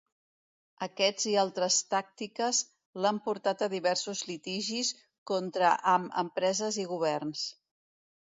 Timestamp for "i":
1.31-1.33, 6.85-6.87